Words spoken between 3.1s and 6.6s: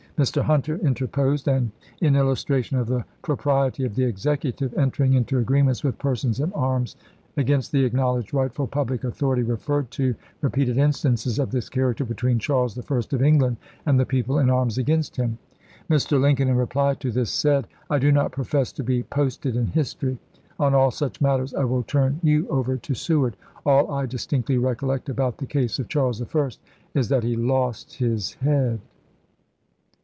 propriety of the Execu tive entering into agreements with persons in